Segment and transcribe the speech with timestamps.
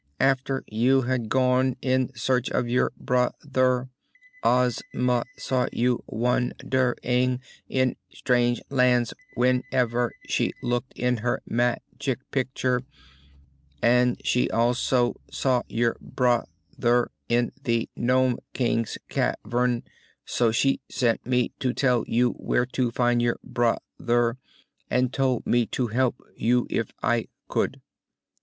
[0.19, 3.87] Af ter you had gone in search of your broth er,
[4.41, 7.39] Oz ma saw you wan der ing
[7.69, 12.81] in strange lands when ev er she looked in her mag ic pic ture,
[13.83, 16.49] and she also saw your broth
[16.83, 19.83] er in the Nome King's cavern;
[20.25, 24.37] so she sent me to tell you where to find your broth er
[24.89, 27.81] and told me to help you if I could.